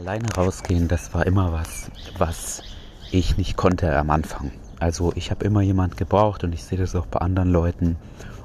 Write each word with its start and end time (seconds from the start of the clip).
Alleine 0.00 0.28
rausgehen, 0.34 0.88
das 0.88 1.12
war 1.12 1.26
immer 1.26 1.52
was, 1.52 1.90
was 2.16 2.62
ich 3.10 3.36
nicht 3.36 3.58
konnte 3.58 3.94
am 3.98 4.08
Anfang. 4.08 4.50
Also 4.78 5.12
ich 5.14 5.30
habe 5.30 5.44
immer 5.44 5.60
jemand 5.60 5.98
gebraucht 5.98 6.42
und 6.42 6.54
ich 6.54 6.64
sehe 6.64 6.78
das 6.78 6.96
auch 6.96 7.04
bei 7.04 7.20
anderen 7.20 7.50
Leuten. 7.50 7.96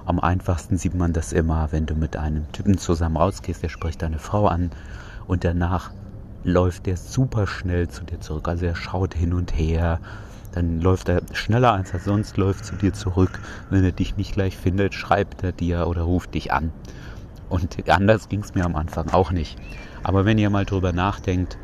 Am 0.06 0.20
einfachsten 0.20 0.78
sieht 0.78 0.96
man 0.96 1.14
das 1.14 1.32
immer, 1.32 1.72
wenn 1.72 1.86
du 1.86 1.96
mit 1.96 2.18
einem 2.18 2.52
Typen 2.52 2.78
zusammen 2.78 3.16
rausgehst, 3.16 3.64
der 3.64 3.70
spricht 3.70 4.02
deine 4.02 4.20
Frau 4.20 4.48
an 4.48 4.70
und 5.28 5.46
danach 5.46 5.92
läuft 6.44 6.88
der 6.88 6.98
super 6.98 7.48
schnell 7.48 7.88
zu 7.88 8.04
dir 8.04 8.20
zurück. 8.20 8.50
Also 8.50 8.66
er 8.66 8.76
schaut 8.76 9.14
hin 9.14 9.32
und 9.32 9.58
her, 9.58 10.02
dann 10.52 10.82
läuft 10.82 11.08
er 11.08 11.22
schneller 11.32 11.72
als 11.72 11.94
er 11.94 12.00
sonst 12.00 12.36
läuft 12.36 12.66
zu 12.66 12.76
dir 12.76 12.92
zurück. 12.92 13.40
Wenn 13.70 13.86
er 13.86 13.94
dich 13.94 14.18
nicht 14.18 14.34
gleich 14.34 14.58
findet, 14.58 14.94
schreibt 14.94 15.42
er 15.42 15.54
dir 15.54 15.88
oder 15.88 16.02
ruft 16.02 16.34
dich 16.34 16.52
an. 16.52 16.74
Und 17.56 17.90
anders 17.90 18.28
ging 18.28 18.42
es 18.42 18.54
mir 18.54 18.66
am 18.66 18.76
Anfang 18.76 19.10
auch 19.12 19.32
nicht. 19.32 19.58
Aber 20.04 20.26
wenn 20.26 20.38
ihr 20.38 20.50
mal 20.50 20.66
drüber 20.66 20.92
nachdenkt, 20.92 21.58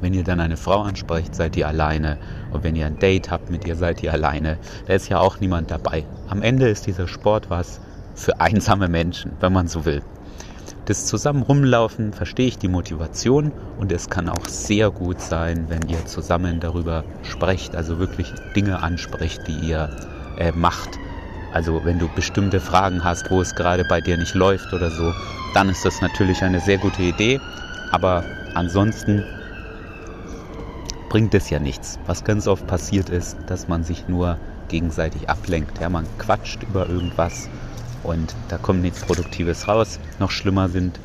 wenn 0.00 0.14
ihr 0.14 0.24
dann 0.24 0.40
eine 0.40 0.56
Frau 0.56 0.82
ansprecht, 0.82 1.34
seid 1.34 1.56
ihr 1.56 1.68
alleine. 1.68 2.18
Und 2.50 2.64
wenn 2.64 2.74
ihr 2.74 2.86
ein 2.86 2.98
Date 2.98 3.30
habt 3.30 3.48
mit 3.48 3.64
ihr, 3.64 3.76
seid 3.76 4.02
ihr 4.02 4.12
alleine. 4.12 4.58
Da 4.86 4.94
ist 4.94 5.08
ja 5.08 5.20
auch 5.20 5.38
niemand 5.38 5.70
dabei. 5.70 6.04
Am 6.28 6.42
Ende 6.42 6.68
ist 6.68 6.88
dieser 6.88 7.06
Sport 7.06 7.50
was 7.50 7.80
für 8.16 8.40
einsame 8.40 8.88
Menschen, 8.88 9.32
wenn 9.38 9.52
man 9.52 9.68
so 9.68 9.84
will. 9.84 10.02
Das 10.86 11.06
zusammen 11.06 11.42
rumlaufen 11.42 12.12
verstehe 12.12 12.48
ich 12.48 12.58
die 12.58 12.66
Motivation 12.66 13.52
und 13.78 13.92
es 13.92 14.10
kann 14.10 14.28
auch 14.28 14.48
sehr 14.48 14.90
gut 14.90 15.20
sein, 15.20 15.66
wenn 15.68 15.88
ihr 15.88 16.04
zusammen 16.06 16.58
darüber 16.58 17.04
sprecht, 17.22 17.76
also 17.76 18.00
wirklich 18.00 18.32
Dinge 18.56 18.82
ansprecht, 18.82 19.46
die 19.46 19.68
ihr 19.68 19.88
äh, 20.36 20.50
macht 20.50 20.98
also 21.52 21.84
wenn 21.84 21.98
du 21.98 22.08
bestimmte 22.08 22.60
Fragen 22.60 23.04
hast, 23.04 23.30
wo 23.30 23.40
es 23.40 23.54
gerade 23.54 23.84
bei 23.84 24.00
dir 24.00 24.16
nicht 24.16 24.34
läuft 24.34 24.72
oder 24.72 24.90
so, 24.90 25.12
dann 25.54 25.68
ist 25.68 25.84
das 25.84 26.00
natürlich 26.00 26.42
eine 26.42 26.60
sehr 26.60 26.78
gute 26.78 27.02
Idee. 27.02 27.40
Aber 27.90 28.24
ansonsten 28.54 29.22
bringt 31.10 31.34
es 31.34 31.50
ja 31.50 31.58
nichts. 31.58 31.98
Was 32.06 32.24
ganz 32.24 32.46
oft 32.46 32.66
passiert 32.66 33.10
ist, 33.10 33.36
dass 33.46 33.68
man 33.68 33.84
sich 33.84 34.08
nur 34.08 34.38
gegenseitig 34.68 35.28
ablenkt. 35.28 35.78
Ja, 35.78 35.90
man 35.90 36.06
quatscht 36.18 36.62
über 36.62 36.88
irgendwas 36.88 37.50
und 38.02 38.34
da 38.48 38.56
kommt 38.56 38.80
nichts 38.80 39.02
Produktives 39.02 39.68
raus. 39.68 40.00
Noch 40.18 40.30
schlimmer 40.30 40.70
sind 40.70 40.98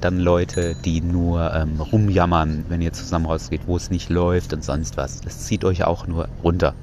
dann 0.00 0.18
Leute, 0.18 0.74
die 0.74 1.02
nur 1.02 1.54
ähm, 1.54 1.80
rumjammern, 1.80 2.64
wenn 2.68 2.80
ihr 2.80 2.92
zusammen 2.92 3.26
rausgeht, 3.26 3.62
wo 3.66 3.76
es 3.76 3.90
nicht 3.90 4.08
läuft 4.08 4.52
und 4.54 4.64
sonst 4.64 4.96
was. 4.96 5.20
Das 5.20 5.44
zieht 5.44 5.64
euch 5.64 5.84
auch 5.84 6.06
nur 6.06 6.28
runter. 6.42 6.74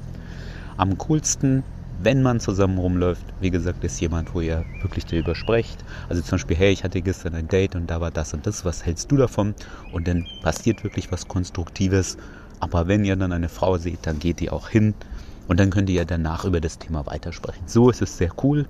Am 0.78 0.98
coolsten 0.98 1.64
wenn 2.04 2.22
man 2.22 2.40
zusammen 2.40 2.78
rumläuft, 2.78 3.26
wie 3.40 3.50
gesagt, 3.50 3.84
ist 3.84 4.00
jemand, 4.00 4.34
wo 4.34 4.42
ihr 4.42 4.66
wirklich 4.82 5.06
darüber 5.06 5.36
sprecht. 5.36 5.84
Also 6.10 6.22
zum 6.22 6.32
Beispiel, 6.32 6.58
hey, 6.58 6.72
ich 6.72 6.84
hatte 6.84 7.02
gestern 7.02 7.36
ein 7.36 7.48
Date 7.48 7.76
und 7.76 7.88
da 7.88 8.02
war 8.02 8.12
das 8.12 8.34
und 8.34 8.46
das, 8.46 8.66
was 8.66 8.86
hältst 8.86 9.12
du 9.12 9.18
davon? 9.18 9.56
Und 9.92 10.08
dann 10.08 10.26
passiert 10.42 10.84
wirklich 10.84 11.12
was 11.12 11.28
Konstruktives. 11.28 12.18
Aber 12.60 12.88
wenn 12.88 13.06
ihr 13.06 13.16
dann 13.16 13.32
eine 13.32 13.50
Frau 13.50 13.78
seht, 13.78 14.00
dann 14.06 14.20
geht 14.20 14.40
die 14.40 14.50
auch 14.50 14.70
hin 14.70 14.94
und 15.48 15.60
dann 15.60 15.70
könnt 15.70 15.90
ihr 15.90 16.06
danach 16.06 16.46
über 16.46 16.62
das 16.62 16.80
Thema 16.80 17.06
weitersprechen. 17.06 17.64
So 17.68 17.90
ist 17.90 18.02
es 18.02 18.18
sehr 18.18 18.32
cool. 18.44 18.68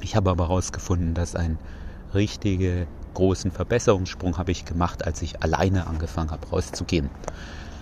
Ich 0.00 0.16
habe 0.16 0.30
aber 0.30 0.44
herausgefunden, 0.44 1.14
dass 1.14 1.34
ein 1.34 1.58
richtiger 2.14 2.86
großen 3.14 3.50
Verbesserungssprung 3.50 4.38
habe 4.38 4.52
ich 4.52 4.64
gemacht, 4.64 5.04
als 5.04 5.22
ich 5.22 5.42
alleine 5.42 5.86
angefangen 5.86 6.30
habe 6.30 6.46
rauszugehen. 6.48 7.10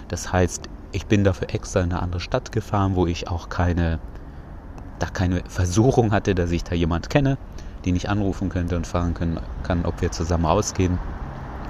Das 0.08 0.32
heißt, 0.32 0.69
ich 0.92 1.06
bin 1.06 1.24
dafür 1.24 1.52
extra 1.52 1.80
in 1.80 1.92
eine 1.92 2.00
andere 2.00 2.20
Stadt 2.20 2.52
gefahren, 2.52 2.94
wo 2.94 3.06
ich 3.06 3.28
auch 3.28 3.48
keine 3.48 3.98
da 4.98 5.08
keine 5.12 5.42
Versuchung 5.48 6.12
hatte, 6.12 6.34
dass 6.34 6.50
ich 6.50 6.64
da 6.64 6.75
jemand 6.75 7.11
kenne, 7.11 7.39
den 7.84 7.97
ich 7.97 8.08
anrufen 8.08 8.48
könnte 8.48 8.77
und 8.77 8.86
fragen 8.86 9.14
können, 9.14 9.41
kann, 9.62 9.84
ob 9.84 10.00
wir 10.00 10.11
zusammen 10.11 10.47
rausgehen. 10.47 11.00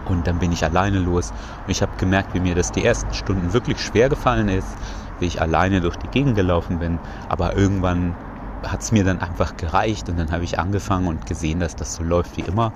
Und 0.05 0.29
dann 0.29 0.39
bin 0.39 0.53
ich 0.53 0.65
alleine 0.65 1.01
los. 1.01 1.33
Und 1.67 1.71
ich 1.71 1.83
habe 1.83 1.93
gemerkt, 1.97 2.33
wie 2.33 2.41
mir 2.41 2.55
das 2.55 2.71
die 2.71 2.85
ersten 2.85 3.13
Stunden 3.13 3.53
wirklich 3.53 3.81
schwer 3.83 4.09
gefallen 4.09 4.49
ist, 4.49 4.77
wie 5.19 5.27
ich 5.27 5.41
alleine 5.41 5.81
durch 5.81 5.97
die 5.97 6.11
Gegend 6.11 6.37
gelaufen 6.37 6.79
bin. 6.79 7.01
Aber 7.29 7.57
irgendwann 7.57 8.17
hat 8.65 8.83
es 8.83 8.93
mir 8.93 9.05
dann 9.05 9.21
einfach 9.21 9.57
gereicht 9.57 10.09
und 10.09 10.17
dann 10.17 10.31
habe 10.31 10.45
ich 10.45 10.59
angefangen 10.59 11.09
und 11.09 11.27
gesehen, 11.27 11.59
dass 11.59 11.77
das 11.77 11.95
so 11.95 12.05
läuft 12.05 12.37
wie 12.37 12.43
immer. 12.43 12.73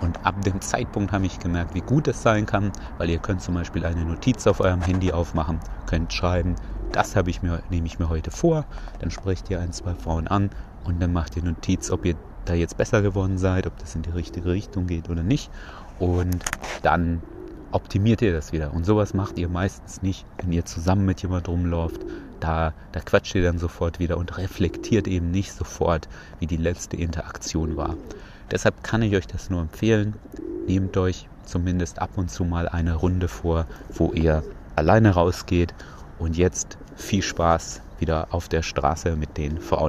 Und 0.00 0.24
ab 0.24 0.40
dem 0.42 0.60
Zeitpunkt 0.60 1.12
habe 1.12 1.26
ich 1.26 1.38
gemerkt, 1.38 1.74
wie 1.74 1.80
gut 1.80 2.08
es 2.08 2.22
sein 2.22 2.46
kann, 2.46 2.72
weil 2.98 3.10
ihr 3.10 3.18
könnt 3.18 3.42
zum 3.42 3.54
Beispiel 3.54 3.84
eine 3.84 4.04
Notiz 4.04 4.46
auf 4.46 4.60
eurem 4.60 4.82
Handy 4.82 5.12
aufmachen, 5.12 5.58
könnt 5.86 6.12
schreiben, 6.12 6.54
das 6.92 7.16
habe 7.16 7.30
ich 7.30 7.42
mir, 7.42 7.62
nehme 7.70 7.86
ich 7.86 7.98
mir 7.98 8.08
heute 8.08 8.30
vor. 8.30 8.64
Dann 9.00 9.10
sprecht 9.10 9.50
ihr 9.50 9.60
ein, 9.60 9.72
zwei 9.72 9.94
Frauen 9.94 10.26
an 10.28 10.50
und 10.84 11.00
dann 11.02 11.12
macht 11.12 11.36
ihr 11.36 11.42
Notiz, 11.42 11.90
ob 11.90 12.04
ihr 12.04 12.14
da 12.44 12.54
jetzt 12.54 12.76
besser 12.76 13.02
geworden 13.02 13.38
seid, 13.38 13.66
ob 13.66 13.78
das 13.78 13.94
in 13.94 14.02
die 14.02 14.10
richtige 14.10 14.50
Richtung 14.50 14.86
geht 14.86 15.10
oder 15.10 15.22
nicht. 15.22 15.50
Und 15.98 16.42
dann 16.82 17.22
optimiert 17.72 18.22
ihr 18.22 18.32
das 18.32 18.52
wieder. 18.52 18.72
Und 18.72 18.86
sowas 18.86 19.14
macht 19.14 19.38
ihr 19.38 19.48
meistens 19.48 20.02
nicht, 20.02 20.24
wenn 20.38 20.52
ihr 20.52 20.64
zusammen 20.64 21.04
mit 21.04 21.22
jemand 21.22 21.48
rumläuft. 21.48 22.00
Da, 22.40 22.72
da 22.92 23.00
quatscht 23.00 23.34
ihr 23.34 23.42
dann 23.42 23.58
sofort 23.58 23.98
wieder 23.98 24.16
und 24.16 24.38
reflektiert 24.38 25.08
eben 25.08 25.30
nicht 25.30 25.52
sofort, 25.52 26.08
wie 26.38 26.46
die 26.46 26.56
letzte 26.56 26.96
Interaktion 26.96 27.76
war. 27.76 27.96
Deshalb 28.50 28.82
kann 28.82 29.02
ich 29.02 29.14
euch 29.14 29.26
das 29.26 29.50
nur 29.50 29.60
empfehlen. 29.60 30.14
Nehmt 30.66 30.96
euch 30.96 31.28
zumindest 31.44 31.98
ab 32.00 32.10
und 32.16 32.30
zu 32.30 32.44
mal 32.44 32.68
eine 32.68 32.94
Runde 32.94 33.28
vor, 33.28 33.66
wo 33.90 34.12
ihr 34.12 34.42
alleine 34.76 35.10
rausgeht 35.10 35.74
und 36.18 36.36
jetzt 36.36 36.78
viel 36.96 37.22
Spaß 37.22 37.80
wieder 37.98 38.28
auf 38.30 38.48
der 38.48 38.62
Straße 38.62 39.16
mit 39.16 39.36
den 39.36 39.60
Frauen. 39.60 39.86